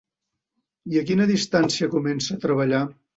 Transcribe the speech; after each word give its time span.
I 0.95 0.99
a 1.01 1.03
quina 1.09 1.27
distància 1.31 1.91
comença 1.97 2.33
a 2.39 2.43
treballar? 2.47 2.81